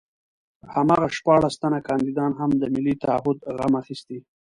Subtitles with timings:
[0.75, 4.19] هماغه شپاړس تنه کاندیدان هم د ملي تعهُد غم اخیستي.